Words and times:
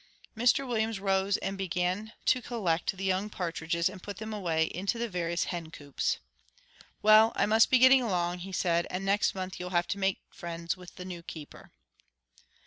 '"Mr 0.35 0.67
Williams 0.67 0.99
rose 0.99 1.37
and 1.37 1.59
began 1.59 2.11
to 2.25 2.41
collect 2.41 2.97
the 2.97 3.03
young 3.03 3.29
partridges, 3.29 3.87
and 3.87 4.01
put 4.01 4.17
them 4.17 4.33
away 4.33 4.63
into 4.63 4.97
the 4.97 5.07
various 5.07 5.43
hen 5.43 5.69
coops. 5.69 6.17
"Well, 7.03 7.31
I 7.35 7.45
must 7.45 7.69
be 7.69 7.77
getting 7.77 8.01
along," 8.01 8.39
he 8.39 8.51
said, 8.51 8.87
"and 8.89 9.05
next 9.05 9.35
month 9.35 9.59
you'll 9.59 9.69
have 9.69 9.87
to 9.89 9.99
make 9.99 10.17
friends 10.31 10.75
with 10.75 10.99
a 10.99 11.05
new 11.05 11.21
keeper." 11.21 11.69